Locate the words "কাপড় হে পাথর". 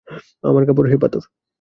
0.67-1.23